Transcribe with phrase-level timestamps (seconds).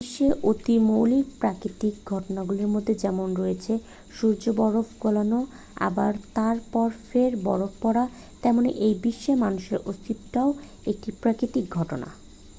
[0.03, 3.73] বিশ্বের অতি মৌলিক প্রাকৃতিক ঘটনাগুলির মধ্যে যেমন রয়েছে
[4.15, 5.39] সূর্যের বরফ গলানো
[5.81, 8.03] আবার তার পর ফের বরফ পড়া
[8.41, 10.49] তেমনি এই বিশ্বে মানুষের অস্তিত্বটাও
[10.85, 12.07] একটি প্রাকৃতিক ঘটনা